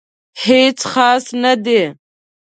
هیڅ 0.43 0.79
خاص 0.91 1.25
نه 1.43 1.53
دي 1.65 1.81